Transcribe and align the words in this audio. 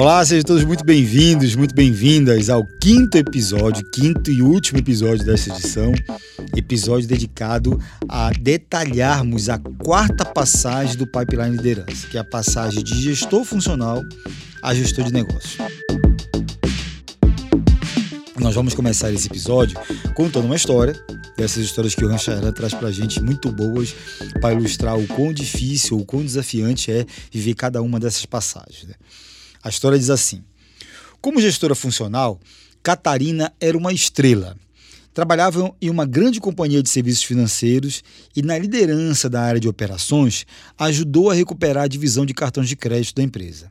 Olá, 0.00 0.24
sejam 0.24 0.44
todos 0.44 0.62
muito 0.62 0.84
bem-vindos, 0.84 1.56
muito 1.56 1.74
bem-vindas 1.74 2.48
ao 2.48 2.64
quinto 2.80 3.18
episódio, 3.18 3.84
quinto 3.90 4.30
e 4.30 4.40
último 4.40 4.78
episódio 4.78 5.26
dessa 5.26 5.50
edição, 5.50 5.92
episódio 6.56 7.08
dedicado 7.08 7.76
a 8.08 8.30
detalharmos 8.30 9.48
a 9.48 9.58
quarta 9.58 10.24
passagem 10.24 10.96
do 10.96 11.04
Pipeline 11.04 11.56
Liderança, 11.56 12.06
que 12.06 12.16
é 12.16 12.20
a 12.20 12.24
passagem 12.24 12.84
de 12.84 12.94
gestor 12.94 13.42
funcional 13.42 14.00
a 14.62 14.72
gestor 14.72 15.04
de 15.04 15.12
negócios. 15.12 15.58
Nós 18.38 18.54
vamos 18.54 18.74
começar 18.74 19.10
esse 19.12 19.26
episódio 19.26 19.76
contando 20.14 20.44
uma 20.44 20.54
história, 20.54 20.94
dessas 21.36 21.64
histórias 21.64 21.96
que 21.96 22.04
o 22.04 22.08
Rancharan 22.08 22.52
traz 22.52 22.72
pra 22.72 22.92
gente 22.92 23.20
muito 23.20 23.50
boas 23.50 23.96
para 24.40 24.54
ilustrar 24.54 24.96
o 24.96 25.08
quão 25.08 25.32
difícil, 25.32 25.98
o 25.98 26.04
quão 26.04 26.22
desafiante 26.22 26.92
é 26.92 27.04
viver 27.32 27.54
cada 27.54 27.82
uma 27.82 27.98
dessas 27.98 28.24
passagens. 28.24 28.84
Né? 28.84 28.94
A 29.62 29.68
história 29.68 29.98
diz 29.98 30.10
assim: 30.10 30.42
Como 31.20 31.40
gestora 31.40 31.74
funcional, 31.74 32.40
Catarina 32.82 33.52
era 33.60 33.76
uma 33.76 33.92
estrela. 33.92 34.56
Trabalhava 35.12 35.74
em 35.82 35.90
uma 35.90 36.06
grande 36.06 36.38
companhia 36.38 36.82
de 36.82 36.88
serviços 36.88 37.24
financeiros 37.24 38.04
e, 38.36 38.42
na 38.42 38.56
liderança 38.56 39.28
da 39.28 39.42
área 39.42 39.60
de 39.60 39.68
operações, 39.68 40.46
ajudou 40.78 41.30
a 41.30 41.34
recuperar 41.34 41.84
a 41.84 41.88
divisão 41.88 42.24
de 42.24 42.32
cartões 42.32 42.68
de 42.68 42.76
crédito 42.76 43.16
da 43.16 43.22
empresa. 43.22 43.68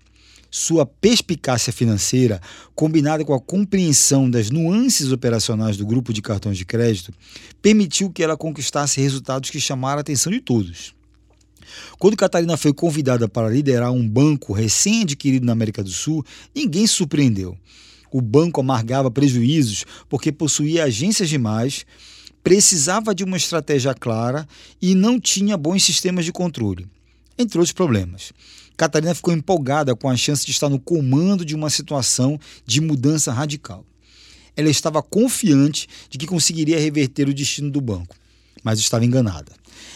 Sua 0.51 0.85
perspicácia 0.85 1.71
financeira, 1.71 2.41
combinada 2.75 3.23
com 3.23 3.33
a 3.33 3.39
compreensão 3.39 4.29
das 4.29 4.49
nuances 4.49 5.11
operacionais 5.11 5.77
do 5.77 5.85
grupo 5.85 6.11
de 6.11 6.21
cartões 6.21 6.57
de 6.57 6.65
crédito, 6.65 7.13
permitiu 7.61 8.09
que 8.09 8.23
ela 8.23 8.35
conquistasse 8.35 8.99
resultados 8.99 9.49
que 9.49 9.59
chamaram 9.59 9.99
a 9.99 10.01
atenção 10.01 10.31
de 10.31 10.41
todos. 10.41 10.93
Quando 11.97 12.17
Catarina 12.17 12.57
foi 12.57 12.73
convidada 12.73 13.27
para 13.27 13.49
liderar 13.49 13.91
um 13.91 14.07
banco 14.07 14.53
recém-adquirido 14.53 15.45
na 15.45 15.53
América 15.53 15.83
do 15.83 15.89
Sul, 15.89 16.25
ninguém 16.55 16.85
se 16.85 16.93
surpreendeu. 16.93 17.57
O 18.11 18.21
banco 18.21 18.61
amargava 18.61 19.11
prejuízos 19.11 19.85
porque 20.09 20.31
possuía 20.31 20.85
agências 20.85 21.29
demais, 21.29 21.85
precisava 22.43 23.13
de 23.13 23.23
uma 23.23 23.37
estratégia 23.37 23.93
clara 23.93 24.47
e 24.81 24.95
não 24.95 25.19
tinha 25.19 25.57
bons 25.57 25.83
sistemas 25.83 26.23
de 26.23 26.31
controle, 26.31 26.87
entre 27.37 27.57
outros 27.57 27.73
problemas. 27.73 28.31
Catarina 28.77 29.15
ficou 29.15 29.33
empolgada 29.33 29.95
com 29.95 30.07
a 30.07 30.15
chance 30.15 30.45
de 30.45 30.51
estar 30.51 30.69
no 30.69 30.79
comando 30.79 31.43
de 31.43 31.55
uma 31.55 31.69
situação 31.69 32.39
de 32.65 32.79
mudança 32.79 33.33
radical. 33.33 33.83
Ela 34.55 34.69
estava 34.69 35.01
confiante 35.01 35.87
de 36.09 36.17
que 36.17 36.27
conseguiria 36.27 36.79
reverter 36.79 37.27
o 37.27 37.33
destino 37.33 37.69
do 37.71 37.81
banco, 37.81 38.15
mas 38.63 38.79
estava 38.79 39.05
enganada. 39.05 39.51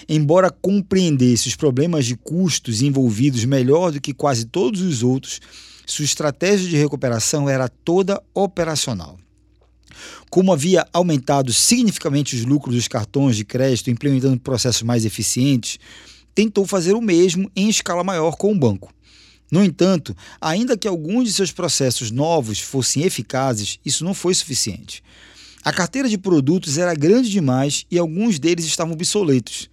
Embora 0.07 0.49
compreendesse 0.49 1.47
os 1.47 1.55
problemas 1.55 2.05
de 2.05 2.15
custos 2.15 2.81
envolvidos 2.81 3.45
melhor 3.45 3.91
do 3.91 4.01
que 4.01 4.13
quase 4.13 4.45
todos 4.45 4.81
os 4.81 5.03
outros, 5.03 5.39
sua 5.85 6.05
estratégia 6.05 6.69
de 6.69 6.77
recuperação 6.77 7.49
era 7.49 7.67
toda 7.67 8.21
operacional. 8.33 9.17
Como 10.29 10.53
havia 10.53 10.85
aumentado 10.93 11.51
significativamente 11.51 12.35
os 12.35 12.45
lucros 12.45 12.75
dos 12.75 12.87
cartões 12.87 13.35
de 13.35 13.43
crédito, 13.43 13.89
implementando 13.91 14.39
processos 14.39 14.81
mais 14.81 15.05
eficientes, 15.05 15.77
tentou 16.33 16.65
fazer 16.65 16.93
o 16.93 17.01
mesmo 17.01 17.51
em 17.55 17.69
escala 17.69 18.03
maior 18.03 18.37
com 18.37 18.51
o 18.51 18.57
banco. 18.57 18.93
No 19.51 19.63
entanto, 19.63 20.15
ainda 20.39 20.77
que 20.77 20.87
alguns 20.87 21.25
de 21.25 21.33
seus 21.33 21.51
processos 21.51 22.09
novos 22.09 22.59
fossem 22.59 23.03
eficazes, 23.03 23.79
isso 23.85 24.05
não 24.05 24.13
foi 24.13 24.33
suficiente. 24.33 25.03
A 25.63 25.71
carteira 25.71 26.09
de 26.09 26.17
produtos 26.17 26.77
era 26.77 26.93
grande 26.93 27.29
demais 27.29 27.85
e 27.89 27.97
alguns 27.97 28.39
deles 28.39 28.65
estavam 28.65 28.93
obsoletos 28.93 29.69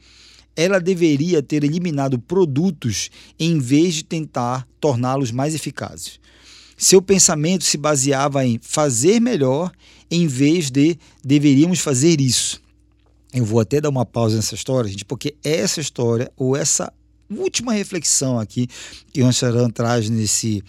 ela 0.58 0.80
deveria 0.80 1.40
ter 1.40 1.62
eliminado 1.62 2.18
produtos 2.18 3.10
em 3.38 3.60
vez 3.60 3.94
de 3.94 4.02
tentar 4.02 4.66
torná-los 4.80 5.30
mais 5.30 5.54
eficazes. 5.54 6.18
Seu 6.76 7.00
pensamento 7.00 7.62
se 7.62 7.78
baseava 7.78 8.44
em 8.44 8.58
fazer 8.60 9.20
melhor 9.20 9.70
em 10.10 10.26
vez 10.26 10.68
de 10.68 10.98
deveríamos 11.24 11.78
fazer 11.78 12.20
isso. 12.20 12.60
Eu 13.32 13.44
vou 13.44 13.60
até 13.60 13.80
dar 13.80 13.88
uma 13.88 14.04
pausa 14.04 14.34
nessa 14.34 14.56
história, 14.56 14.90
gente, 14.90 15.04
porque 15.04 15.36
essa 15.44 15.80
história, 15.80 16.28
ou 16.36 16.56
essa 16.56 16.92
última 17.30 17.72
reflexão 17.72 18.38
aqui 18.38 18.68
que 19.12 19.22
o 19.22 19.24
Rancharan 19.24 19.70
traz 19.70 20.08
nesse, 20.08 20.62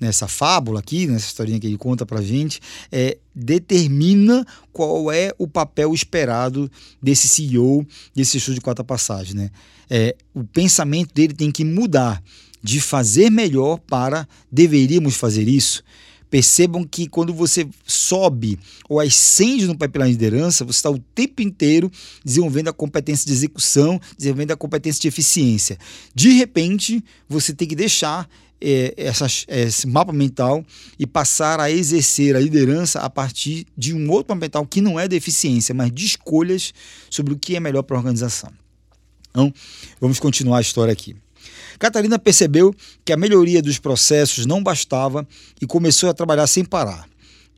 nessa 0.00 0.28
fábula 0.28 0.80
aqui, 0.80 1.06
nessa 1.06 1.26
historinha 1.26 1.58
que 1.58 1.66
ele 1.66 1.78
conta 1.78 2.06
pra 2.06 2.22
gente, 2.22 2.60
é, 2.90 3.18
determina 3.34 4.46
qual 4.72 5.10
é 5.10 5.32
o 5.38 5.46
papel 5.46 5.92
esperado 5.92 6.70
desse 7.02 7.28
CEO, 7.28 7.86
desse 8.14 8.38
estudo 8.38 8.54
de 8.54 8.60
quarta 8.60 8.84
passagem. 8.84 9.34
Né? 9.34 9.50
É, 9.90 10.16
o 10.34 10.44
pensamento 10.44 11.12
dele 11.14 11.34
tem 11.34 11.50
que 11.50 11.64
mudar 11.64 12.22
de 12.62 12.80
fazer 12.80 13.30
melhor 13.30 13.78
para 13.78 14.26
deveríamos 14.50 15.16
fazer 15.16 15.48
isso. 15.48 15.82
Percebam 16.30 16.84
que 16.84 17.08
quando 17.08 17.32
você 17.32 17.66
sobe 17.86 18.58
ou 18.88 19.00
ascende 19.00 19.66
no 19.66 19.76
pipeline 19.76 20.10
de 20.10 20.24
liderança, 20.24 20.64
você 20.64 20.78
está 20.78 20.90
o 20.90 20.98
tempo 20.98 21.42
inteiro 21.42 21.90
desenvolvendo 22.24 22.68
a 22.68 22.72
competência 22.72 23.26
de 23.26 23.32
execução, 23.32 24.00
desenvolvendo 24.16 24.52
a 24.52 24.56
competência 24.56 25.00
de 25.00 25.08
eficiência. 25.08 25.78
De 26.14 26.30
repente, 26.30 27.02
você 27.28 27.52
tem 27.52 27.66
que 27.66 27.76
deixar 27.76 28.28
é, 28.60 28.92
essas, 28.96 29.44
esse 29.48 29.86
mapa 29.86 30.12
mental 30.12 30.64
e 30.98 31.06
passar 31.06 31.60
a 31.60 31.70
exercer 31.70 32.34
a 32.36 32.40
liderança 32.40 33.00
a 33.00 33.08
partir 33.08 33.66
de 33.76 33.94
um 33.94 34.10
outro 34.10 34.34
mapa 34.34 34.40
mental 34.40 34.66
que 34.66 34.80
não 34.80 34.98
é 34.98 35.06
de 35.06 35.16
eficiência, 35.16 35.74
mas 35.74 35.92
de 35.92 36.04
escolhas 36.04 36.72
sobre 37.08 37.32
o 37.32 37.38
que 37.38 37.56
é 37.56 37.60
melhor 37.60 37.82
para 37.82 37.96
a 37.96 38.00
organização. 38.00 38.50
Então, 39.30 39.52
vamos 40.00 40.18
continuar 40.18 40.58
a 40.58 40.60
história 40.60 40.92
aqui. 40.92 41.14
Catarina 41.78 42.18
percebeu 42.18 42.74
que 43.04 43.12
a 43.12 43.16
melhoria 43.16 43.62
dos 43.62 43.78
processos 43.78 44.46
não 44.46 44.62
bastava 44.62 45.26
e 45.60 45.66
começou 45.66 46.08
a 46.08 46.14
trabalhar 46.14 46.46
sem 46.46 46.64
parar. 46.64 47.08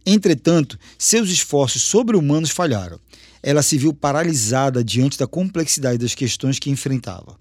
Entretanto, 0.04 0.78
seus 0.98 1.30
esforços 1.30 1.82
sobre-humanos 1.82 2.50
falharam. 2.50 2.98
Ela 3.42 3.62
se 3.62 3.78
viu 3.78 3.92
paralisada 3.92 4.84
diante 4.84 5.18
da 5.18 5.26
complexidade 5.26 5.98
das 5.98 6.14
questões 6.14 6.58
que 6.58 6.70
enfrentava. 6.70 7.38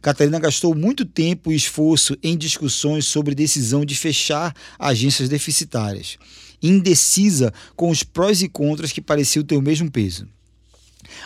Catarina 0.00 0.38
gastou 0.38 0.74
muito 0.74 1.04
tempo 1.04 1.50
e 1.50 1.56
esforço 1.56 2.16
em 2.22 2.36
discussões 2.36 3.06
sobre 3.06 3.34
decisão 3.34 3.84
de 3.84 3.96
fechar 3.96 4.54
agências 4.78 5.28
deficitárias, 5.28 6.18
indecisa 6.62 7.52
com 7.74 7.90
os 7.90 8.02
prós 8.02 8.42
e 8.42 8.48
contras 8.48 8.92
que 8.92 9.00
pareciam 9.00 9.44
ter 9.44 9.56
o 9.56 9.62
mesmo 9.62 9.90
peso. 9.90 10.26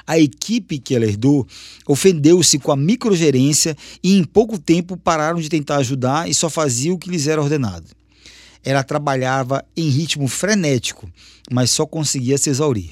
A 0.07 0.19
equipe 0.19 0.79
que 0.79 0.95
ela 0.95 1.05
herdou 1.05 1.47
ofendeu-se 1.87 2.59
com 2.59 2.73
a 2.73 2.77
microgerência 2.77 3.77
e 4.03 4.17
em 4.17 4.25
pouco 4.25 4.59
tempo 4.59 4.97
pararam 4.97 5.41
de 5.41 5.49
tentar 5.49 5.77
ajudar 5.77 6.29
e 6.29 6.35
só 6.35 6.49
faziam 6.49 6.95
o 6.95 6.99
que 6.99 7.11
lhes 7.11 7.27
era 7.27 7.43
ordenado. 7.43 7.87
Ela 8.65 8.85
trabalhava 8.85 9.65
em 9.77 9.89
ritmo 9.89 10.29
frenético, 10.29 11.11
mas 11.51 11.71
só 11.71 11.85
conseguia 11.85 12.39
se 12.39 12.51
exaurir. 12.51 12.91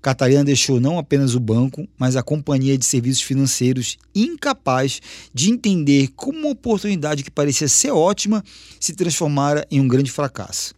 Catarina 0.00 0.44
deixou 0.44 0.80
não 0.80 0.96
apenas 0.96 1.34
o 1.34 1.40
banco, 1.40 1.88
mas 1.98 2.14
a 2.14 2.22
companhia 2.22 2.78
de 2.78 2.84
serviços 2.84 3.22
financeiros 3.22 3.98
incapaz 4.14 5.00
de 5.34 5.50
entender 5.50 6.08
como 6.14 6.38
uma 6.38 6.50
oportunidade 6.50 7.24
que 7.24 7.30
parecia 7.30 7.66
ser 7.66 7.90
ótima 7.90 8.44
se 8.78 8.94
transformara 8.94 9.66
em 9.70 9.80
um 9.80 9.88
grande 9.88 10.10
fracasso. 10.10 10.72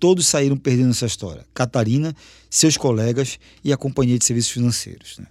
Todos 0.00 0.26
saíram 0.26 0.56
perdendo 0.56 0.90
essa 0.90 1.06
história. 1.06 1.44
Catarina, 1.52 2.14
seus 2.54 2.76
colegas 2.76 3.36
e 3.64 3.72
a 3.72 3.76
companhia 3.76 4.16
de 4.16 4.24
serviços 4.24 4.52
financeiros. 4.52 5.18
Né? 5.18 5.26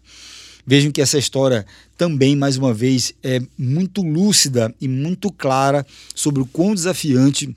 Vejam 0.67 0.91
que 0.91 1.01
essa 1.01 1.17
história 1.17 1.65
também, 1.97 2.35
mais 2.35 2.57
uma 2.57 2.73
vez, 2.73 3.13
é 3.23 3.39
muito 3.57 4.01
lúcida 4.01 4.75
e 4.81 4.89
muito 4.89 5.31
clara 5.31 5.85
sobre 6.13 6.41
o 6.41 6.45
quão 6.45 6.75
desafiante 6.75 7.55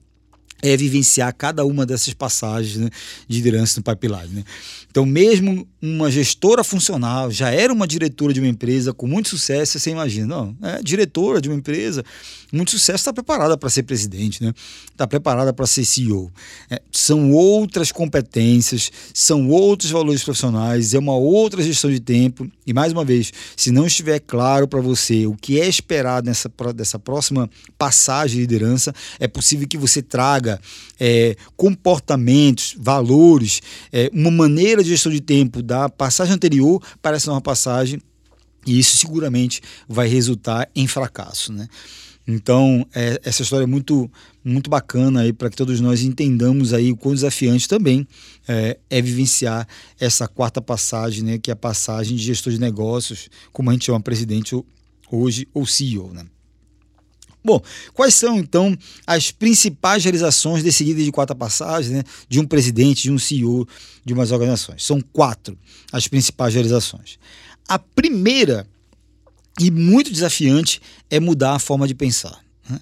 é 0.68 0.76
vivenciar 0.76 1.32
cada 1.34 1.64
uma 1.64 1.86
dessas 1.86 2.12
passagens 2.12 2.76
né, 2.76 2.90
de 3.28 3.36
liderança 3.36 3.78
no 3.78 3.84
pipeline. 3.84 4.34
Né? 4.34 4.44
Então, 4.90 5.06
mesmo 5.06 5.66
uma 5.80 6.10
gestora 6.10 6.64
funcional, 6.64 7.30
já 7.30 7.50
era 7.50 7.72
uma 7.72 7.86
diretora 7.86 8.32
de 8.32 8.40
uma 8.40 8.48
empresa 8.48 8.92
com 8.92 9.06
muito 9.06 9.28
sucesso, 9.28 9.78
você 9.78 9.90
imagina, 9.90 10.26
não, 10.26 10.56
é 10.62 10.82
diretora 10.82 11.40
de 11.40 11.48
uma 11.48 11.56
empresa, 11.56 12.04
muito 12.52 12.70
sucesso, 12.70 12.96
está 12.96 13.12
preparada 13.12 13.56
para 13.56 13.68
ser 13.68 13.82
presidente, 13.82 14.42
né? 14.42 14.52
está 14.90 15.06
preparada 15.06 15.52
para 15.52 15.66
ser 15.66 15.84
CEO. 15.84 16.32
É, 16.70 16.80
são 16.90 17.30
outras 17.32 17.92
competências, 17.92 18.90
são 19.12 19.48
outros 19.48 19.90
valores 19.90 20.24
profissionais, 20.24 20.94
é 20.94 20.98
uma 20.98 21.16
outra 21.16 21.62
gestão 21.62 21.90
de 21.90 22.00
tempo. 22.00 22.50
E, 22.66 22.72
mais 22.72 22.92
uma 22.92 23.04
vez, 23.04 23.32
se 23.56 23.70
não 23.70 23.86
estiver 23.86 24.18
claro 24.18 24.66
para 24.66 24.80
você 24.80 25.26
o 25.26 25.34
que 25.34 25.60
é 25.60 25.68
esperado 25.68 26.26
nessa 26.26 26.50
dessa 26.74 26.98
próxima 26.98 27.48
passagem 27.78 28.36
de 28.36 28.40
liderança, 28.40 28.92
é 29.20 29.28
possível 29.28 29.68
que 29.68 29.78
você 29.78 30.02
traga 30.02 30.60
é, 30.98 31.36
comportamentos, 31.56 32.74
valores, 32.78 33.60
é, 33.92 34.10
uma 34.12 34.30
maneira 34.30 34.82
de 34.82 34.90
gestão 34.90 35.12
de 35.12 35.20
tempo 35.20 35.62
da 35.62 35.88
passagem 35.88 36.34
anterior 36.34 36.82
para 37.00 37.16
essa 37.16 37.30
nova 37.30 37.40
passagem, 37.40 38.00
e 38.66 38.78
isso 38.78 38.96
seguramente 38.96 39.62
vai 39.88 40.08
resultar 40.08 40.68
em 40.74 40.88
fracasso. 40.88 41.52
Né? 41.52 41.68
Então, 42.26 42.84
é, 42.92 43.20
essa 43.22 43.42
história 43.42 43.64
é 43.64 43.66
muito, 43.66 44.10
muito 44.44 44.68
bacana 44.68 45.20
aí 45.20 45.32
para 45.32 45.48
que 45.48 45.56
todos 45.56 45.80
nós 45.80 46.02
entendamos 46.02 46.72
aí 46.72 46.90
o 46.90 46.96
quão 46.96 47.14
desafiante 47.14 47.68
também 47.68 48.06
é, 48.48 48.78
é, 48.90 49.00
vivenciar 49.00 49.66
essa 50.00 50.26
quarta 50.26 50.60
passagem, 50.60 51.22
né, 51.22 51.38
que 51.38 51.50
é 51.50 51.52
a 51.52 51.56
passagem 51.56 52.16
de 52.16 52.24
gestor 52.24 52.52
de 52.52 52.58
negócios, 52.58 53.28
como 53.52 53.70
a 53.70 53.72
gente 53.72 53.84
chama 53.84 54.00
presidente 54.00 54.60
hoje, 55.08 55.46
ou 55.54 55.64
CEO. 55.64 56.12
Né? 56.12 56.26
Bom, 57.44 57.62
quais 57.94 58.12
são 58.12 58.38
então 58.38 58.76
as 59.06 59.30
principais 59.30 60.02
realizações 60.02 60.64
decididas 60.64 61.04
de 61.04 61.12
quarta 61.12 61.32
passagem 61.32 61.92
né, 61.92 62.02
de 62.28 62.40
um 62.40 62.44
presidente, 62.44 63.04
de 63.04 63.12
um 63.12 63.20
CEO 63.20 63.68
de 64.04 64.12
umas 64.12 64.32
organizações? 64.32 64.84
São 64.84 65.00
quatro 65.00 65.56
as 65.92 66.08
principais 66.08 66.54
realizações. 66.54 67.20
A 67.68 67.78
primeira, 67.78 68.66
e 69.58 69.70
muito 69.70 70.12
desafiante, 70.12 70.80
é 71.10 71.18
mudar 71.18 71.54
a 71.54 71.58
forma 71.58 71.86
de 71.86 71.94
pensar. 71.94 72.38
Né? 72.68 72.78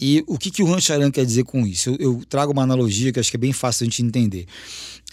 E 0.00 0.22
o 0.26 0.38
que, 0.38 0.50
que 0.50 0.62
o 0.62 0.66
Rancharan 0.66 1.10
quer 1.10 1.24
dizer 1.24 1.44
com 1.44 1.66
isso? 1.66 1.90
Eu, 1.90 1.96
eu, 1.98 2.22
trago 2.28 2.52
uma 2.52 2.62
analogia 2.62 3.12
que 3.12 3.18
acho 3.18 3.30
que 3.30 3.36
é 3.36 3.40
bem 3.40 3.52
fácil 3.52 3.84
a 3.84 3.86
gente 3.86 4.02
entender. 4.02 4.46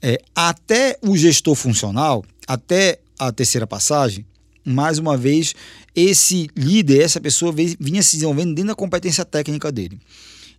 É, 0.02 0.20
até 0.36 0.98
o 1.02 1.18
gestor 1.18 1.56
funcional, 1.56 2.24
até 2.48 3.00
a 3.18 3.32
terceira 3.32 3.66
passagem, 3.66 4.26
mais 4.64 4.98
uma 4.98 5.16
vez, 5.16 5.56
esse 5.96 6.50
líder, 6.56 7.02
essa 7.02 7.22
pessoa 7.22 7.54
vinha 7.54 8.04
se 8.04 8.18
desenvolvendo 8.18 8.54
dentro 8.54 8.70
da 8.70 8.76
competência 8.76 9.24
técnica 9.24 9.72
dele. 9.72 10.00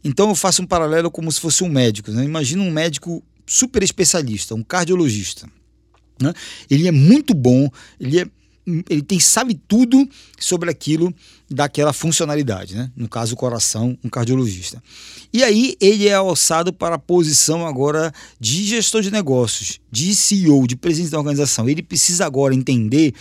Então 0.03 0.29
eu 0.29 0.35
faço 0.35 0.63
um 0.63 0.67
paralelo 0.67 1.11
como 1.11 1.31
se 1.31 1.41
fosse 1.41 1.65
um 1.65 1.69
médico. 1.69 2.11
Né? 2.11 2.25
Imagina 2.25 2.63
um 2.63 2.71
médico 2.71 3.23
super 3.45 3.83
especialista, 3.83 4.55
um 4.55 4.63
cardiologista. 4.63 5.49
Né? 6.21 6.33
Ele 6.71 6.89
é 6.89 6.93
muito 6.93 7.35
bom, 7.35 7.69
ele 8.01 8.21
é 8.21 8.27
ele 8.67 9.03
tem 9.03 9.21
sabe 9.21 9.55
tudo 9.55 10.09
sobre 10.39 10.71
aquilo 10.71 11.15
daquela 11.49 11.93
funcionalidade, 11.93 12.75
né? 12.75 12.91
No 12.97 13.09
caso 13.09 13.35
o 13.35 13.37
coração, 13.37 13.97
um 14.03 14.09
cardiologista. 14.09 14.83
E 15.33 15.45
aí 15.45 15.77
ele 15.81 16.09
é 16.09 16.15
alçado 16.15 16.73
para 16.73 16.97
a 16.97 16.99
posição 16.99 17.67
agora 17.67 18.13
de 18.41 18.65
gestor 18.65 19.03
de 19.03 19.11
negócios, 19.11 19.79
de 19.91 20.15
CEO, 20.15 20.67
de 20.67 20.77
presidente 20.77 21.11
da 21.11 21.19
organização. 21.19 21.69
Ele 21.69 21.83
precisa 21.83 22.27
agora 22.27 22.55
entender 22.55 23.15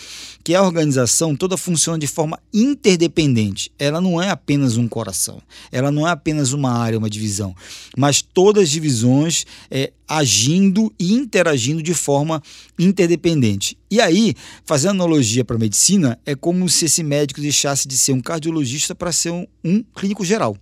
que 0.44 0.56
a 0.56 0.63
organização 0.63 1.36
toda 1.36 1.57
funciona 1.57 2.00
de 2.00 2.07
forma 2.07 2.39
interdependente. 2.54 3.72
Ela 3.77 4.01
não 4.01 4.22
é 4.22 4.30
apenas 4.30 4.77
um 4.77 4.88
coração, 4.88 5.42
ela 5.72 5.92
não 5.92 6.07
é 6.07 6.12
apenas 6.12 6.51
uma 6.54 6.72
área, 6.72 6.98
uma 6.98 7.10
divisão, 7.10 7.56
mas 7.98 8.22
todas 8.22 8.63
as 8.63 8.69
divisões 8.69 9.45
é, 9.69 9.92
agindo 10.07 10.94
e 11.00 11.13
interagindo 11.13 11.81
de 11.81 11.94
forma 11.94 12.42
interdependente. 12.77 13.77
E 13.89 14.00
aí, 14.01 14.36
fazendo 14.66 14.92
analogia 14.92 15.44
para 15.44 15.56
a 15.56 15.60
medicina, 15.60 16.19
é 16.25 16.36
como 16.36 16.68
se 16.69 16.86
esse 16.86 17.04
médico 17.04 17.42
deixasse 17.42 17.88
de 17.88 17.98
ser 17.98 18.12
um 18.15 18.21
cardiologista 18.21 18.95
para 18.95 19.12
ser 19.12 19.31
um, 19.31 19.45
um 19.63 19.83
clínico 19.95 20.25
geral. 20.25 20.57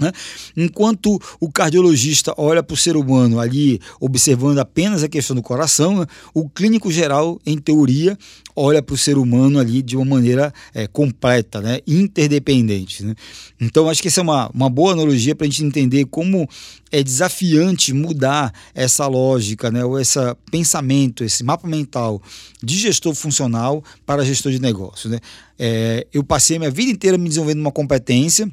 Né? 0.00 0.10
Enquanto 0.56 1.20
o 1.38 1.52
cardiologista 1.52 2.34
olha 2.36 2.62
para 2.62 2.74
o 2.74 2.76
ser 2.76 2.96
humano 2.96 3.38
ali, 3.38 3.80
observando 4.00 4.58
apenas 4.58 5.02
a 5.02 5.08
questão 5.08 5.36
do 5.36 5.42
coração, 5.42 6.00
né? 6.00 6.06
o 6.32 6.48
clínico 6.48 6.90
geral, 6.90 7.38
em 7.44 7.58
teoria, 7.58 8.16
olha 8.60 8.82
para 8.82 8.94
o 8.94 8.98
ser 8.98 9.16
humano 9.16 9.58
ali 9.58 9.82
de 9.82 9.96
uma 9.96 10.04
maneira 10.04 10.52
é, 10.74 10.86
completa, 10.86 11.60
né? 11.60 11.80
interdependente. 11.86 13.02
Né? 13.04 13.14
Então, 13.60 13.88
acho 13.88 14.02
que 14.02 14.08
essa 14.08 14.20
é 14.20 14.22
uma, 14.22 14.50
uma 14.50 14.68
boa 14.68 14.92
analogia 14.92 15.34
para 15.34 15.46
a 15.46 15.50
gente 15.50 15.64
entender 15.64 16.04
como 16.04 16.48
é 16.92 17.02
desafiante 17.02 17.94
mudar 17.94 18.52
essa 18.74 19.06
lógica, 19.06 19.70
né? 19.70 19.84
ou 19.84 19.98
esse 19.98 20.18
pensamento, 20.50 21.24
esse 21.24 21.42
mapa 21.42 21.66
mental 21.66 22.20
de 22.62 22.76
gestor 22.76 23.14
funcional 23.14 23.82
para 24.04 24.24
gestor 24.24 24.52
de 24.52 24.60
negócio. 24.60 25.08
Né? 25.08 25.18
É, 25.58 26.06
eu 26.12 26.22
passei 26.22 26.58
minha 26.58 26.70
vida 26.70 26.90
inteira 26.90 27.16
me 27.16 27.28
desenvolvendo 27.28 27.60
uma 27.60 27.72
competência 27.72 28.50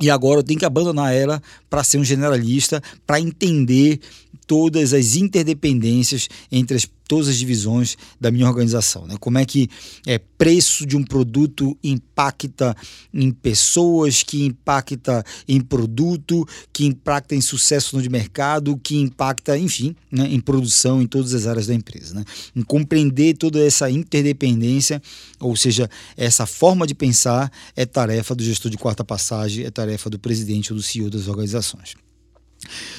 e 0.00 0.10
agora 0.10 0.40
eu 0.40 0.44
tenho 0.44 0.58
que 0.58 0.64
abandonar 0.64 1.14
ela 1.14 1.40
para 1.70 1.84
ser 1.84 1.98
um 1.98 2.04
generalista, 2.04 2.82
para 3.06 3.20
entender 3.20 4.00
todas 4.46 4.92
as 4.92 5.16
interdependências 5.16 6.28
entre 6.50 6.76
as, 6.76 6.86
todas 7.06 7.28
as 7.28 7.36
divisões 7.36 7.96
da 8.20 8.30
minha 8.30 8.46
organização. 8.46 9.06
Né? 9.06 9.16
Como 9.18 9.38
é 9.38 9.44
que 9.44 9.68
é, 10.06 10.18
preço 10.18 10.86
de 10.86 10.96
um 10.96 11.04
produto 11.04 11.76
impacta 11.82 12.76
em 13.12 13.30
pessoas, 13.30 14.22
que 14.22 14.44
impacta 14.44 15.24
em 15.48 15.60
produto, 15.60 16.46
que 16.72 16.84
impacta 16.84 17.34
em 17.34 17.40
sucesso 17.40 17.96
no 17.96 18.10
mercado, 18.10 18.78
que 18.82 18.96
impacta, 18.96 19.56
enfim, 19.58 19.94
né, 20.10 20.26
em 20.30 20.40
produção 20.40 21.02
em 21.02 21.06
todas 21.06 21.34
as 21.34 21.46
áreas 21.46 21.66
da 21.66 21.74
empresa. 21.74 22.14
Né? 22.14 22.24
Em 22.54 22.62
compreender 22.62 23.36
toda 23.36 23.64
essa 23.64 23.90
interdependência, 23.90 25.00
ou 25.40 25.56
seja, 25.56 25.88
essa 26.16 26.46
forma 26.46 26.86
de 26.86 26.94
pensar, 26.94 27.50
é 27.76 27.86
tarefa 27.86 28.34
do 28.34 28.42
gestor 28.42 28.70
de 28.70 28.76
quarta 28.76 29.04
passagem, 29.04 29.64
é 29.64 29.70
tarefa 29.70 30.08
do 30.10 30.18
presidente 30.18 30.72
ou 30.72 30.76
do 30.76 30.82
CEO 30.82 31.10
das 31.10 31.28
organizações. 31.28 31.94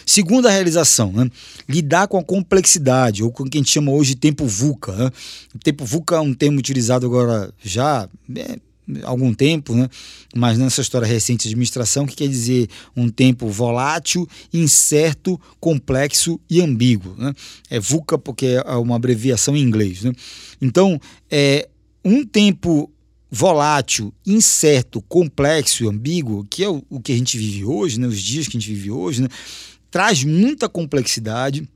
Segunda 0.06 0.50
realização, 0.50 1.12
né? 1.12 1.30
lidar 1.68 2.08
com 2.08 2.18
a 2.18 2.24
complexidade, 2.24 3.24
ou 3.24 3.32
com 3.32 3.44
o 3.44 3.50
que 3.50 3.58
a 3.58 3.62
gente 3.62 3.72
chama 3.72 3.92
hoje 3.92 4.14
de 4.14 4.22
tempo 4.22 4.46
VUCA. 4.46 4.94
Né? 4.94 5.12
O 5.54 5.60
tempo 5.60 5.86
VUCA 5.86 6.16
é 6.16 6.20
um 6.20 6.34
termo 6.34 6.60
utilizado 6.60 7.06
agora 7.06 7.54
já 7.64 8.08
é, 8.36 8.58
algum 9.04 9.34
tempo, 9.34 9.74
né? 9.74 9.90
mas 10.36 10.58
nessa 10.58 10.82
história 10.82 11.08
recente 11.08 11.44
de 11.44 11.50
administração, 11.50 12.06
que 12.06 12.16
quer 12.16 12.28
dizer 12.28 12.70
um 12.96 13.10
tempo 13.10 13.48
volátil, 13.48 14.28
incerto, 14.54 15.40
complexo 15.60 16.40
e 16.50 16.62
ambíguo. 16.62 17.16
Né? 17.18 17.34
É 17.70 17.80
VUCA 17.80 18.18
porque 18.18 18.62
é 18.64 18.72
uma 18.76 18.96
abreviação 18.96 19.56
em 19.56 19.62
inglês. 19.62 20.04
Né? 20.04 20.12
Então, 20.62 21.00
é 21.30 21.68
um 22.04 22.24
tempo 22.24 22.92
volátil, 23.36 24.14
incerto, 24.26 25.02
complexo 25.02 25.90
ambíguo, 25.90 26.48
que 26.50 26.64
é 26.64 26.70
o, 26.70 26.82
o 26.90 27.02
que 27.02 27.12
a 27.12 27.18
gente 27.18 27.38
vive 27.38 27.66
hoje, 27.66 28.00
né, 28.00 28.08
os 28.08 28.22
dias 28.22 28.48
que 28.48 28.56
a 28.56 28.60
gente 28.60 28.74
vive 28.74 28.92
hoje, 28.92 29.24
né, 29.24 29.28
traz 29.92 30.24
muita 30.24 30.70
complexidade. 30.70 31.68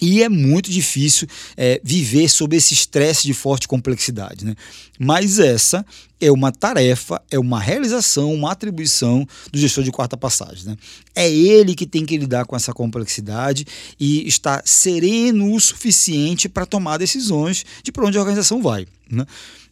E 0.00 0.22
é 0.22 0.28
muito 0.28 0.70
difícil 0.70 1.26
é, 1.56 1.80
viver 1.82 2.28
sob 2.28 2.54
esse 2.54 2.74
estresse 2.74 3.26
de 3.26 3.32
forte 3.32 3.66
complexidade. 3.66 4.44
Né? 4.44 4.54
Mas 4.98 5.38
essa 5.38 5.86
é 6.20 6.30
uma 6.30 6.52
tarefa, 6.52 7.18
é 7.30 7.38
uma 7.38 7.58
realização, 7.58 8.34
uma 8.34 8.52
atribuição 8.52 9.26
do 9.50 9.58
gestor 9.58 9.82
de 9.82 9.90
quarta 9.90 10.14
passagem. 10.14 10.66
Né? 10.66 10.76
É 11.14 11.30
ele 11.30 11.74
que 11.74 11.86
tem 11.86 12.04
que 12.04 12.18
lidar 12.18 12.44
com 12.44 12.54
essa 12.54 12.74
complexidade 12.74 13.66
e 13.98 14.28
estar 14.28 14.60
sereno 14.66 15.54
o 15.54 15.58
suficiente 15.58 16.46
para 16.46 16.66
tomar 16.66 16.98
decisões 16.98 17.64
de 17.82 17.90
para 17.90 18.04
onde 18.04 18.18
a 18.18 18.20
organização 18.20 18.60
vai. 18.60 18.86
Né? 19.10 19.24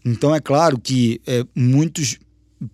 Então 0.04 0.34
é 0.34 0.40
claro 0.40 0.78
que 0.78 1.20
é, 1.26 1.44
muitos 1.54 2.18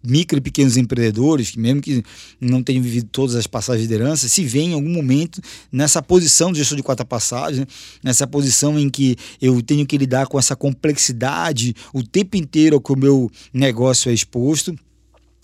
micro 0.05 0.39
e 0.39 0.41
pequenos 0.41 0.77
empreendedores, 0.77 1.51
que 1.51 1.59
mesmo 1.59 1.81
que 1.81 2.03
não 2.41 2.63
tenham 2.63 2.83
vivido 2.83 3.09
todas 3.11 3.35
as 3.35 3.47
passagens 3.47 3.87
de 3.87 3.93
liderança, 3.93 4.29
se 4.29 4.45
veem 4.45 4.71
em 4.71 4.75
algum 4.75 4.91
momento 4.91 5.41
nessa 5.71 6.03
posição 6.03 6.53
de 6.53 6.59
gestor 6.59 6.77
de 6.77 6.83
quarta 6.83 7.05
passagem, 7.05 7.67
nessa 8.03 8.27
posição 8.27 8.79
em 8.79 8.89
que 8.89 9.17
eu 9.41 9.61
tenho 9.63 9.87
que 9.87 9.99
lidar 9.99 10.27
com 10.27 10.39
essa 10.39 10.55
complexidade 10.55 11.75
o 11.93 12.03
tempo 12.03 12.37
inteiro 12.37 12.81
que 12.81 12.93
o 12.93 12.97
meu 12.97 13.31
negócio 13.53 14.11
é 14.11 14.15
exposto. 14.15 14.75